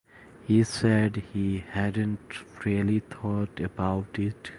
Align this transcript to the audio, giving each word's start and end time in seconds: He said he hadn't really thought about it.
He 0.47 0.63
said 0.63 1.17
he 1.31 1.59
hadn't 1.59 2.65
really 2.65 3.01
thought 3.01 3.59
about 3.59 4.17
it. 4.17 4.49